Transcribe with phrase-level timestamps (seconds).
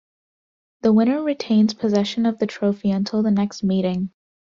[0.81, 4.09] The winner retains possession of the trophy until the next meeting.